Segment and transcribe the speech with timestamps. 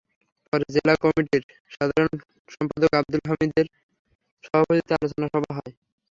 [0.53, 1.43] পরে জেলা কমিটির
[1.71, 2.13] সাধারণ
[2.51, 3.67] সম্পাদক আবদুল হালিমের
[4.43, 5.73] সভাপতিত্বে আলোচনা সভা হয়।